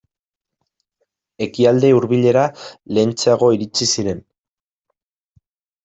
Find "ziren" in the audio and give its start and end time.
3.95-4.27